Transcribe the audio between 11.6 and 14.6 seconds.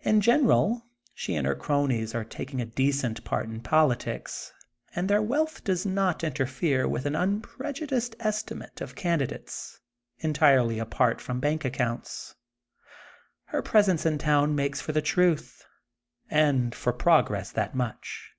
accounts. Her pres ence in town